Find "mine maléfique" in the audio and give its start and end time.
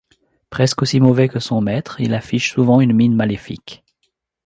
2.93-3.83